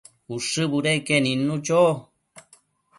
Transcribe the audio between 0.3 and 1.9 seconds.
Ushë budeque nidnu cho